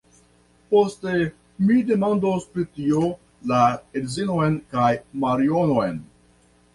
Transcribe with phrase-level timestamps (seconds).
[0.69, 1.11] Poste
[1.65, 3.01] mi demandos pri tio
[3.51, 3.59] la
[4.01, 4.89] edzinon kaj
[5.25, 6.01] Marionon.